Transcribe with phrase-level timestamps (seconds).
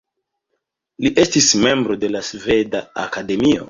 [1.05, 3.59] Li estis membro de la Sveda Akademio.